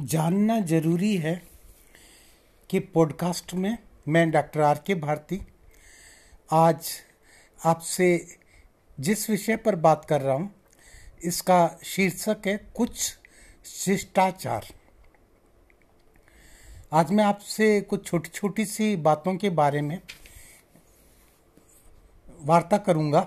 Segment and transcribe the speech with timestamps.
[0.00, 1.42] जानना ज़रूरी है
[2.70, 5.40] कि पॉडकास्ट में मैं डॉक्टर आर के भारती
[6.52, 6.90] आज
[7.64, 8.38] आपसे
[9.00, 10.54] जिस विषय पर बात कर रहा हूँ,
[11.24, 13.18] इसका शीर्षक है कुछ
[13.64, 14.66] शिष्टाचार।
[16.92, 20.00] आज मैं आपसे कुछ छोटी छोटी सी बातों के बारे में
[22.40, 23.26] वार्ता करूँगा,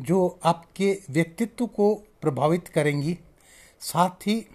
[0.00, 3.18] जो आपके व्यक्तित्व को प्रभावित करेंगी,
[3.80, 4.46] साथ ही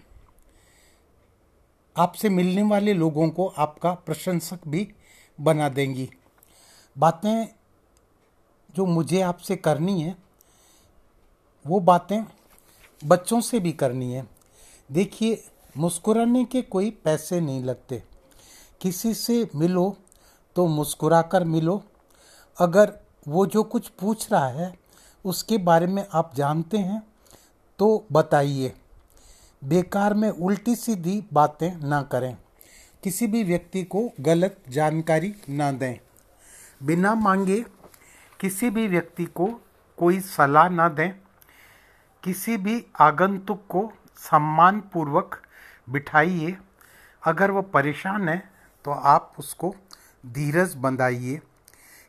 [1.98, 4.94] आपसे मिलने वाले लोगों को आपका प्रशंसक भी
[5.42, 6.10] बना देंगी।
[6.98, 7.48] बातें
[8.76, 10.16] जो मुझे आपसे करनी है,
[11.68, 12.24] वो बातें
[13.06, 14.28] बच्चों से भी करनी है।
[14.92, 15.44] देखिए,
[15.78, 18.04] मुस्कुराने के कोई पैसे नहीं लगते।
[18.82, 19.98] किसी से मिलो
[20.56, 21.84] तो मुस्कुरा कर मिलो।
[22.58, 24.80] अगर वो जो कुछ पूछ रहा है,
[25.26, 27.04] उसके बारे में आप जानते हैं
[27.80, 28.74] तो बताइए।
[29.64, 32.38] बेकार में उल्टी सीधी बातें ना करें।
[33.04, 36.00] किसी भी व्यक्ति को गलत जानकारी ना दें।
[36.84, 37.60] बिना मांगे
[38.40, 39.46] किसी भी व्यक्ति को
[39.98, 41.12] कोई सलाह ना दें।
[42.24, 45.42] किसी भी आगंतुक को सम्मानपूर्वक
[45.90, 46.58] बिठाइए।
[47.24, 48.52] अगर वो परेशान है
[48.86, 49.76] तो आप उसको
[50.26, 51.42] धीरज बंधाइए।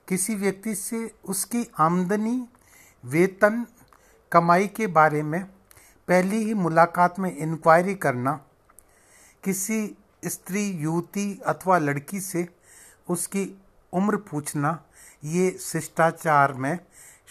[0.08, 2.46] किसी व्यक्ति से उसकी आमदनी,
[3.04, 3.66] वेतन,
[4.32, 5.44] कमाई के बारे में
[6.08, 8.32] पहली ही मुलाकात में इंक्वायरी करना,
[9.44, 12.46] किसी स्त्री, युवती अथवा लड़की से
[13.08, 13.46] उसकी
[13.92, 14.78] उम्र पूछना,
[15.24, 16.78] ये शिष्टाचार में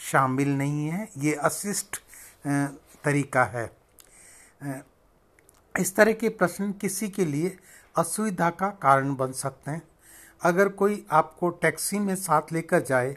[0.02, 2.00] शामिल नहीं है, ये अशिष्ट
[3.04, 3.70] तरीका है।
[5.74, 7.56] इस तरह के प्रश्न किसी के लिए
[7.96, 9.82] असुविधा का कारण बन सकते हैं।
[10.40, 13.16] अगर कोई आपको टैक्सी में साथ लेकर जाए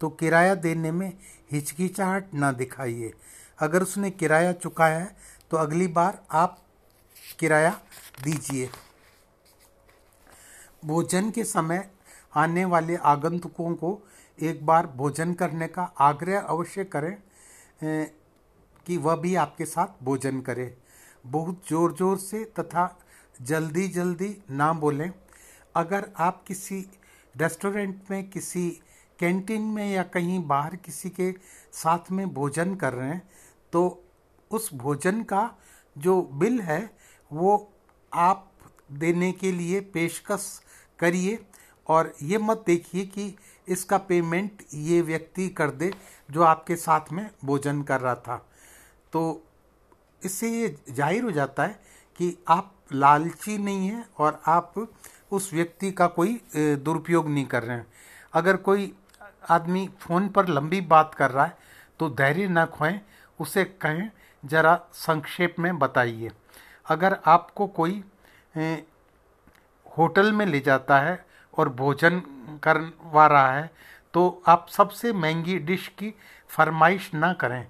[0.00, 1.12] तो किराया देने में
[1.50, 3.12] हिचकिचाहट ना दिखाइए।
[3.58, 5.16] अगर उसने किराया चुकाया है
[5.50, 6.58] तो अगली बार आप
[7.38, 7.70] किराया
[8.24, 8.68] दीजिए।
[10.84, 11.88] भोजन के समय
[12.36, 13.98] आने वाले आगंतुकों को
[14.38, 17.16] एक बार भोजन करने का आग्रह अवश्य करें
[18.86, 20.74] कि वह भी आपके साथ भोजन करे।
[21.26, 22.88] बहुत ज़ोर ज़ोर से तथा
[23.40, 25.10] जल्दी जल्दी ना बोलें।
[25.76, 26.78] अगर आप किसी
[27.34, 28.68] रेस्टोरेंट में किसी
[29.18, 31.30] कैंटीन में या कहीं बाहर किसी के
[31.74, 33.22] साथ में भोजन कर रहे हैं
[33.72, 34.04] तो
[34.50, 35.50] उस भोजन का
[35.96, 36.90] जो बिल है,
[37.30, 37.72] वो
[38.12, 38.50] आप
[38.92, 40.60] देने के लिए पेशकश
[40.98, 41.38] करिए
[41.86, 43.34] और ये मत देखिए कि
[43.68, 45.92] इसका पेमेंट ये व्यक्ति कर दे
[46.28, 48.36] जो आपके साथ में भोजन कर रहा था।
[49.12, 49.42] तो
[50.22, 51.80] इससे ये ज़ाहिर हो जाता है
[52.20, 54.74] कि आप लालची नहीं हैं और आप
[55.32, 57.86] उस व्यक्ति का कोई दुरुपयोग नहीं कर रहे हैं।
[58.32, 58.92] अगर कोई
[59.50, 61.56] आदमी फ़ोन पर लंबी बात कर रहा है
[62.00, 63.00] तो धैर्य न खोएँ
[63.40, 64.10] उसे कहें
[64.42, 66.30] ज़रा संक्षेप में बताइए।
[66.86, 68.02] अगर आपको कोई
[68.54, 68.84] ए,
[69.98, 72.20] होटल में ले जाता है और भोजन
[72.62, 73.70] करवा रहा है
[74.14, 76.14] तो आप सबसे महँगी डिश की
[76.50, 77.66] फरमाइश ना करें।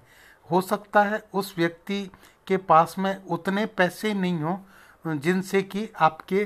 [0.49, 2.03] हो सकता है उस व्यक्ति
[2.47, 4.59] के पास में उतने पैसे नहीं हो
[5.05, 6.43] जिनसे कि आपके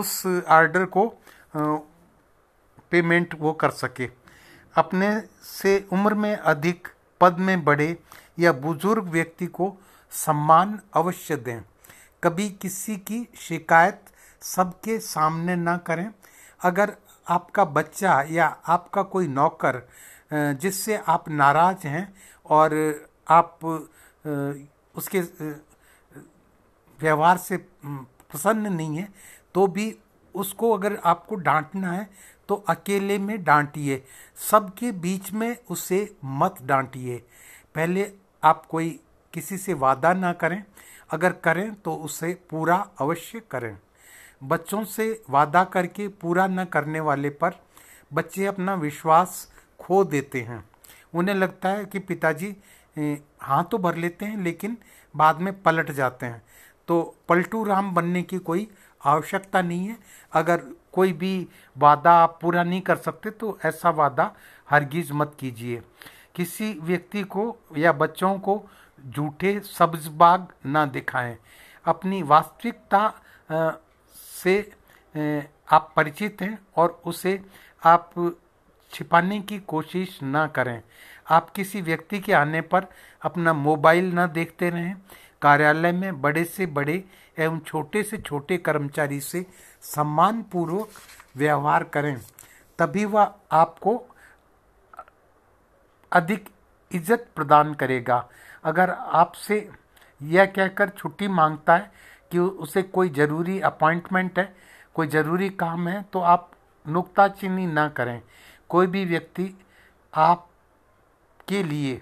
[0.00, 1.06] उस आर्डर को
[2.90, 4.06] पेमेंट वो कर सके।
[4.74, 6.88] अपने से उम्र में अधिक
[7.20, 7.96] पद में बड़े
[8.38, 9.76] या बुज़ुर्ग व्यक्ति को
[10.12, 11.60] सम्मान अवश्य दें।
[12.22, 14.04] कभी किसी की शिकायत
[14.42, 16.10] सबके सामने ना करें।
[16.60, 16.92] अगर
[17.26, 19.82] आपका बच्चा या आपका कोई नौकर
[20.32, 22.12] जिससे आप नाराज़ हैं
[22.46, 22.74] और
[23.28, 23.64] आप
[24.94, 25.20] उसके
[26.98, 27.56] व्यवहार से
[27.86, 29.08] प्रसन्न नहीं है
[29.54, 29.94] तो भी
[30.34, 32.08] उसको अगर आपको डांटना है
[32.52, 34.02] तो अकेले में डांटिए,
[34.50, 37.16] सबके बीच में उसे मत डांटिए।
[37.74, 38.04] पहले
[38.42, 38.88] आप कोई
[39.32, 40.62] किसी से वादा ना करें,
[41.10, 43.76] अगर करें तो उसे पूरा अवश्य करें।
[44.44, 47.58] बच्चों से वादा करके पूरा न करने वाले पर
[48.10, 49.46] बच्चे अपना विश्वास
[49.80, 50.62] खो देते हैं।
[51.14, 52.54] उन्हें लगता है कि पिताजी
[53.40, 54.76] हाँ तो भर लेते हैं, लेकिन
[55.14, 56.42] बाद में पलट जाते हैं।
[56.88, 58.68] तो पलटू राम बनने की कोई
[59.02, 59.96] आवश्यकता नहीं है।
[60.32, 60.62] अगर
[60.92, 61.46] कोई भी
[61.76, 64.30] वादा आप पूरा नहीं कर सकते तो ऐसा वादा
[64.68, 65.80] हरगिज मत कीजिए।
[66.34, 68.62] किसी व्यक्ति को या बच्चों को
[68.98, 71.36] झूठे सब्जबाग ना दिखाएँ।
[71.84, 73.08] अपनी वास्तविकता
[74.34, 74.60] से
[75.68, 77.40] आप परिचित हैं और उसे
[77.82, 78.12] आप
[78.92, 80.80] छिपाने की कोशिश ना करें।
[81.26, 82.86] आप किसी व्यक्ति के आने पर
[83.22, 84.94] अपना मोबाइल ना देखते रहें।
[85.42, 87.04] कार्यालय में बड़े से बड़े
[87.36, 89.44] एवं छोटे से छोटे कर्मचारी से
[89.84, 90.88] सम्मान पूर्वक
[91.36, 92.16] व्यवहार करें,
[92.78, 93.96] तभी वह आपको
[96.12, 96.48] अधिक
[96.90, 98.24] इज़्ज़त प्रदान करेगा।
[98.64, 99.68] अगर आपसे
[100.20, 101.90] यह कहकर छुट्टी माँगता है
[102.32, 104.52] कि उसे कोई ज़रूरी अपॉइंटमेंट है,
[104.94, 106.50] कोई ज़रूरी काम है तो आप
[106.86, 108.20] नुक्ताचीनी ना करें।
[108.70, 109.54] कोई भी व्यक्ति
[110.12, 112.00] आपके लिए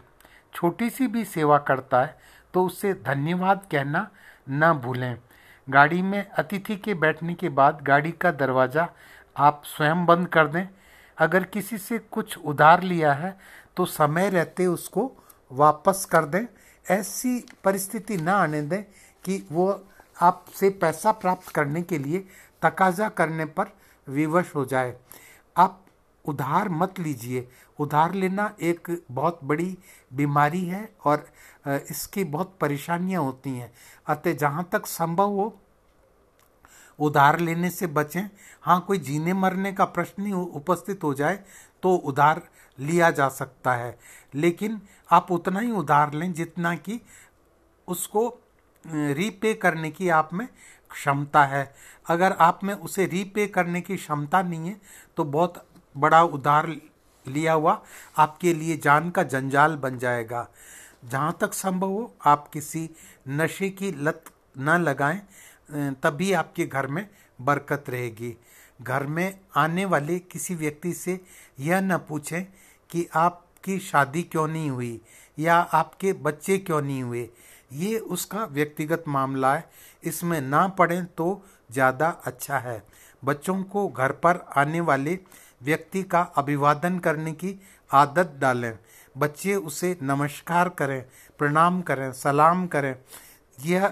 [0.55, 2.19] छोटी सी भी सेवा करता है
[2.55, 4.09] तो उससे धन्यवाद कहना
[4.51, 5.17] ना भूलें।
[5.69, 8.89] गाड़ी में अतिथि के बैठने के बाद गाड़ी का दरवाज़ा
[9.37, 10.67] आप स्वयं बंद कर दें।
[11.19, 13.37] अगर किसी से कुछ उधार लिया है
[13.77, 15.11] तो समय रहते उसको
[15.51, 16.45] वापस कर दें।
[16.87, 18.83] ऐसी परिस्थिति ना आने दें
[19.25, 19.69] कि वो
[20.17, 22.25] आपसे पैसा प्राप्त करने के लिए
[22.63, 23.73] तकाजा करने पर
[24.07, 24.95] विवश हो जाए।
[25.57, 25.81] आप
[26.31, 27.49] उधार मत लीजिए।
[27.79, 29.77] उधार लेना एक बहुत बड़ी
[30.13, 31.27] बीमारी है और
[31.91, 33.73] इसकी बहुत परेशानियाँ होती हैं।
[34.07, 35.55] अतः जहाँ तक संभव हो,
[36.99, 38.29] उधार लेने से बचें।
[38.63, 41.39] हाँ कोई जीने मरने का प्रश्न ही उपस्थित हो जाए
[41.83, 42.43] तो उधार
[42.79, 43.99] लिया जा सकता है।
[44.35, 44.81] लेकिन
[45.11, 47.01] आप उतना ही उधार लें जितना कि
[47.89, 48.29] उसको
[48.85, 50.47] रीपे करने की आप में
[50.91, 51.73] क्षमता है।
[52.07, 54.81] अगर आप में उसे रीपे करने की क्षमता नहीं है
[55.17, 56.69] तो बहुत बड़ा उधार
[57.27, 57.81] लिया हुआ
[58.19, 60.47] आपके लिए जान का जंजाल बन जाएगा।
[61.05, 62.89] जहाँ तक संभव हो, आप किसी
[63.29, 64.25] नशे की लत
[64.59, 65.21] न लगाएँ
[66.03, 67.07] तभी आपके घर में
[67.39, 68.37] बरकत रहेगी।
[68.83, 71.19] घर में आने वाले किसी व्यक्ति से
[71.61, 72.43] यह न पूछें
[72.91, 75.01] कि आपकी शादी क्यों नहीं हुई
[75.39, 77.29] या आपके बच्चे क्यों नहीं हुए।
[77.73, 79.69] ये उसका व्यक्तिगत मामला है।
[80.03, 81.43] इसमें ना पढ़ें तो
[81.73, 82.83] ज़्यादा अच्छा है।
[83.23, 85.19] बच्चों को घर पर आने वाले
[85.63, 87.61] व्यक्ति का अभिवादन करने की
[87.93, 88.79] आदत डालें।
[89.19, 91.05] बच्चे उसे नमस्कार करें
[91.39, 92.95] प्रणाम करें सलाम करें।
[93.65, 93.87] यह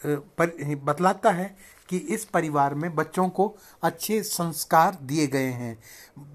[0.00, 1.56] पर, बतलाता है
[1.88, 5.78] कि इस परिवार में बच्चों को अच्छे संस्कार दिए गए हैं।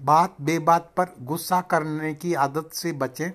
[0.04, 3.30] बात बेबात पर गुस्सा करने की आदत से बचें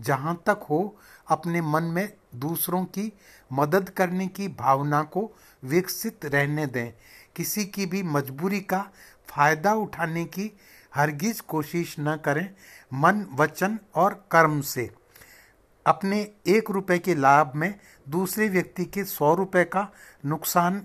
[0.00, 0.96] जहाँ तक हो
[1.28, 3.12] अपने मन में दूसरों की
[3.52, 5.30] मदद करने की भावना को
[5.64, 6.92] विकसित रहने दें।
[7.36, 8.86] किसी की भी मजबूरी का
[9.28, 10.50] फ़ायदा उठाने की
[10.94, 12.48] हरगिज कोशिश न करें
[12.92, 14.90] मन, वचन और कर्म से।
[15.86, 17.74] अपने एक रुपए के लाभ में
[18.08, 19.86] दूसरे व्यक्ति के सौ रुपए का
[20.24, 20.82] नुकसान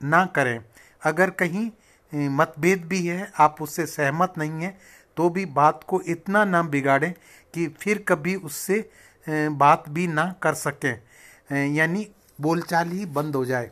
[0.00, 0.58] ना करें।
[1.02, 1.70] अगर कहीं
[2.12, 4.78] मतभेद भी है, आप उससे सहमत नहीं हैं
[5.16, 7.12] तो भी बात को इतना ना बिगाड़ें
[7.54, 8.78] कि फिर कभी उससे
[9.26, 12.06] बात भी ना कर सकें। यानी
[12.40, 13.70] बोलचाल ही बंद हो जाए।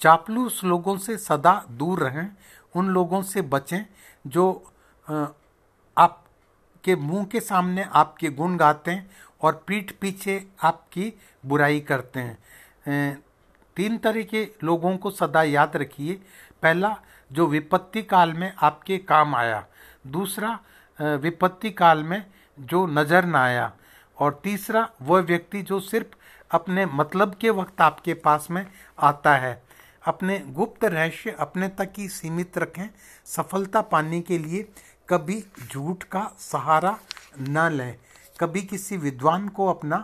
[0.00, 2.28] चापलूस लोगों से सदा दूर रहें
[2.74, 3.84] उन लोगों से बचें
[4.26, 4.46] जो
[5.96, 9.10] आपके मुँह के सामने आपके गुण गाते हैं
[9.40, 11.12] और पीठ पीछे आपकी
[11.44, 13.22] बुराई करते हैं।
[13.76, 16.14] तीन तरह के लोगों को सदा याद रखिए।
[16.62, 16.96] पहला,
[17.30, 19.64] जो विपत्ति काल में आपके काम आया।
[20.06, 20.58] दूसरा
[20.98, 22.24] विपत्ति काल में
[22.58, 23.72] जो नज़र ना आया।
[24.18, 26.16] और तीसरा, वह व्यक्ति जो सिर्फ़
[26.50, 28.66] अपने मतलब के वक्त आपके पास में
[28.98, 29.62] आता है।
[30.04, 32.88] अपने गुप्त रहस्य अपने तक ही सीमित रखें,
[33.26, 34.68] सफलता पाने के लिए
[35.08, 36.98] कभी झूठ का सहारा
[37.40, 37.98] न लें।
[38.40, 39.96] कभी किसी विद्वान को अपना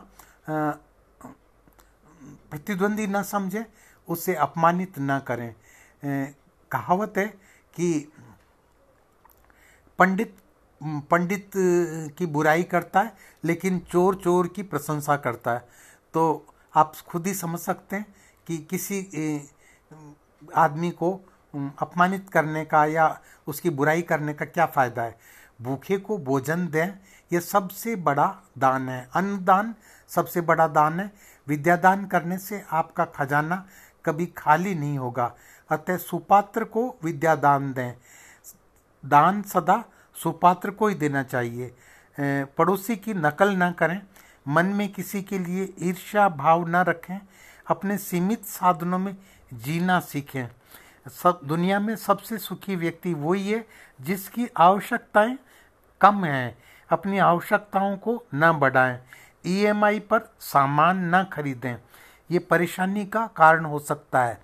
[2.50, 3.64] प्रतिद्वंदी न समझें,
[4.08, 5.54] उसे अपमानित न करें।
[6.70, 7.26] कहावत है
[7.74, 8.12] कि
[9.98, 10.36] पंडित
[11.10, 11.50] पंडित
[12.18, 13.12] की बुराई करता है,
[13.44, 15.68] लेकिन चोर चोर की प्रशंसा करता है।
[16.14, 18.14] तो आप खुद ही समझ सकते हैं
[18.46, 19.00] कि किसी
[20.54, 21.12] आदमी को
[21.78, 25.18] अपमानित करने का या उसकी बुराई करने का क्या फ़ायदा है?
[25.62, 26.92] भूखे को भोजन दें
[27.32, 28.26] यह सबसे बड़ा
[28.58, 29.74] दान है। अन्नदान
[30.08, 31.10] सबसे बड़ा दान है।
[31.48, 33.64] विद्यादान करने से आपका खजाना
[34.04, 35.34] कभी खाली नहीं होगा।
[35.70, 37.94] अतः सुपात्र को विद्यादान दें।
[39.04, 39.84] दान सदा
[40.16, 41.74] सुपात्र को ही देना चाहिए।
[42.58, 44.00] पड़ोसी की नकल न करें।
[44.48, 47.18] मन में किसी के लिए ईर्ष्या भाव न रखें।
[47.70, 49.16] अपने सीमित साधनों में
[49.54, 50.46] जीना सीखें।
[51.08, 53.66] सब, दुनिया में सबसे सुखी व्यक्ति वही है
[54.00, 55.38] जिसकी आवश्यकताएँ
[56.00, 56.58] कम हैं।
[56.90, 59.00] अपनी आवश्यकताओं को न बढ़ाएँ।
[59.46, 61.76] ईएमआई पर सामान न खरीदें।
[62.30, 64.40] ये परेशानी का कारण हो सकता है।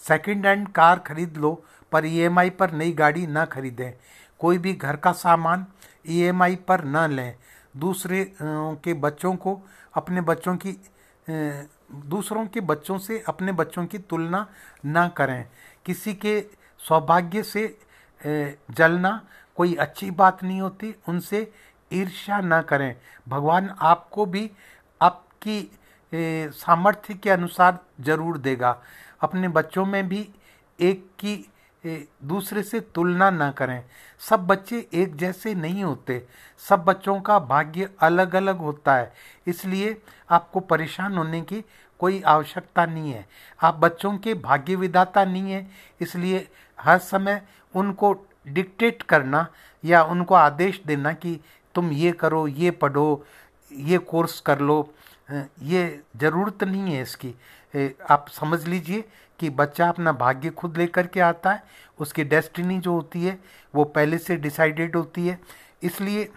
[0.00, 3.92] सेकंड हैंड कार खरीद लो, पर ईएमआई पर नई गाड़ी न खरीदें।
[4.38, 5.66] कोई भी घर का सामान
[6.06, 7.36] ईएमआई पर न लें।
[7.76, 9.62] दूसरे के बच्चों को,
[9.94, 10.72] अपने बच्चों की
[11.28, 14.46] दूसरों के बच्चों से, अपने बच्चों की तुलना
[14.86, 15.44] न करें।
[15.86, 16.40] किसी के
[16.80, 17.66] सौभाग्य से
[18.20, 19.20] जलना
[19.56, 21.50] कोई अच्छी बात नहीं होती, उनसे
[21.90, 22.94] ईर्ष्या ना करें।
[23.28, 24.50] भगवान आपको भी
[25.00, 25.70] आपकी
[26.52, 28.76] सामर्थ्य के अनुसार ज़रूर देगा।
[29.20, 30.28] अपने बच्चों में भी
[30.78, 31.34] एक की
[32.24, 33.82] दूसरे से तुलना ना करें।
[34.20, 36.22] सब बच्चे एक जैसे नहीं होते।
[36.68, 39.12] सब बच्चों का भाग्य अलग अलग होता है।
[39.46, 39.96] इसलिए
[40.30, 41.62] आपको परेशान होने की
[42.00, 43.26] कोई आवश्यकता नहीं है।
[43.62, 45.66] आप बच्चों के भाग्य विदाता नहीं है।
[46.00, 46.46] इसलिए
[46.78, 47.42] हर समय
[47.74, 48.12] उनको
[48.48, 49.46] डिक्टेट करना
[49.84, 51.38] या उनको आदेश देना कि
[51.74, 53.24] तुम ये करो, ये पढ़ो,
[53.72, 54.94] ये कोर्स कर लो।
[55.62, 57.34] ये ज़रूरत नहीं है इसकी।
[58.10, 59.04] आप समझ लीजिए
[59.38, 61.62] कि बच्चा अपना भाग्य खुद लेकर के आता है,
[61.98, 63.38] उसकी डेस्टिनी जो होती है,
[63.74, 65.38] वो पहले से डिसाइडेड होती है।
[65.82, 66.28] इसलिए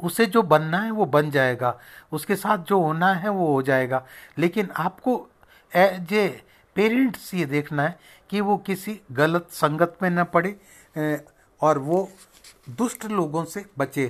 [0.00, 1.78] उसे जो बनना है, वो बन जाएगा।
[2.12, 4.04] उसके साथ जो होना है, वो हो जाएगा।
[4.38, 5.28] लेकिन आपको
[5.72, 6.28] एज ए
[6.76, 7.98] पेरेंट्स ये देखना है
[8.30, 10.56] कि वो किसी गलत संगत में न पड़े
[11.60, 12.08] और वो
[12.70, 14.06] दुष्ट लोगों से बचे।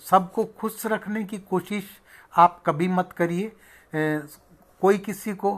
[0.00, 1.84] सबको खुश रखने की कोशिश
[2.34, 3.52] आप कभी मत करिए।
[4.82, 5.52] कोई किसी को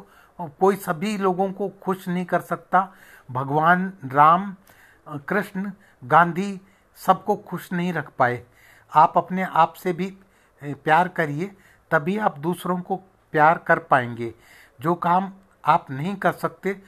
[0.61, 2.89] कोई सभी लोगों को खुश नहीं कर सकता।
[3.29, 4.55] भगवान राम,
[5.29, 5.71] कृष्ण,
[6.05, 6.61] गांधी
[6.99, 8.43] सबको खुश नहीं रख पाए।
[8.93, 10.07] आप अपने आप से भी
[10.63, 11.51] प्यार करिए,
[11.91, 12.97] तभी आप दूसरों को
[13.33, 14.33] प्यार कर पाएँगे।
[14.81, 15.33] जो काम
[15.65, 16.81] आप नहीं कर सकते,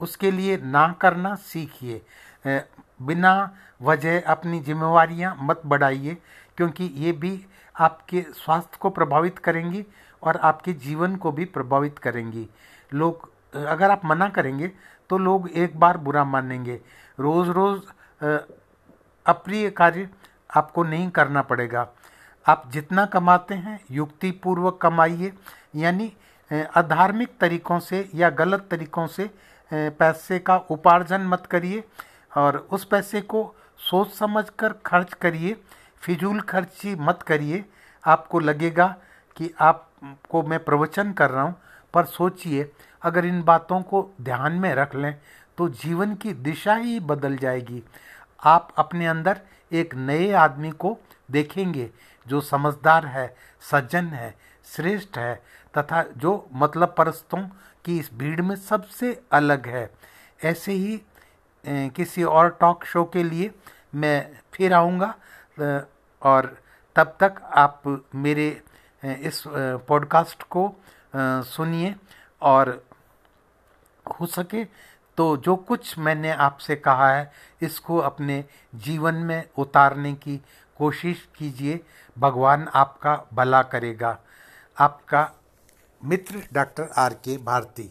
[0.00, 2.00] उसके लिए ना करना सीखिए।
[2.46, 3.50] बिना
[3.82, 6.16] वजह अपनी जिम्मेवारियाँ मत बढ़ाइए,
[6.56, 7.44] क्योंकि ये भी
[7.74, 9.84] आपके स्वास्थ्य को प्रभावित करेंगी
[10.22, 12.48] और आपके जीवन को भी प्रभावित करेंगी।
[12.94, 14.70] लोग, अगर आप मना करेंगे
[15.10, 16.80] तो लोग एक बार बुरा मानेंगे
[17.18, 17.80] रोज़ रोज़
[19.26, 20.08] अप्रिय कार्य
[20.50, 21.88] आपको नहीं करना पड़ेगा।
[22.46, 25.32] आप जितना कमाते हैं, युक्तिपूर्वक कमाइए,
[25.76, 26.12] यानी
[26.50, 29.30] अधार्मिक तरीकों से या गलत तरीकों से
[29.70, 31.84] पैसे का उपार्जन मत करिए
[32.32, 35.56] और उस पैसे को सोच समझ कर खर्च करिए,
[36.02, 37.64] फिजूल खर्ची मत करिए।
[38.04, 38.86] आपको लगेगा
[39.36, 41.54] कि आपको मैं प्रवचन कर रहा हूँ
[41.94, 42.70] पर सोचिए,
[43.02, 45.14] अगर इन बातों को ध्यान में रख लें
[45.58, 47.82] तो जीवन की दिशा ही बदल जाएगी।
[48.42, 49.40] आप अपने अंदर
[49.72, 50.96] एक नए आदमी को
[51.30, 51.90] देखेंगे,
[52.26, 54.34] जो समझदार है, सज्जन है,
[54.66, 55.34] श्रेष्ठ है,
[55.74, 57.42] तथा जो मतलब परस्तों
[57.84, 59.90] की इस भीड़ में सबसे अलग है।
[60.40, 61.00] ऐसे ही
[61.64, 63.50] किसी और टॉक शो के लिए
[63.94, 65.14] मैं फिर आऊँगा
[66.22, 66.56] और
[66.96, 67.82] तब तक आप
[68.14, 68.48] मेरे
[69.02, 69.42] इस
[69.88, 70.66] पॉडकास्ट को
[71.14, 71.94] सुनिए
[72.42, 72.70] और
[74.06, 74.64] हो सके
[75.18, 77.30] तो जो कुछ मैंने आपसे कहा है,
[77.62, 80.36] इसको अपने जीवन में उतारने की
[80.76, 81.80] कोशिश कीजिए।
[82.16, 84.18] भगवान आपका भला करेगा।
[84.76, 85.28] आपका
[86.00, 87.90] मित्र डॉक्टर आर के भारती।